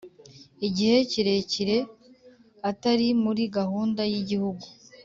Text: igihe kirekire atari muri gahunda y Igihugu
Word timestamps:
igihe 0.67 0.97
kirekire 1.11 1.77
atari 2.69 3.07
muri 3.23 3.43
gahunda 3.57 4.01
y 4.11 4.15
Igihugu 4.21 4.65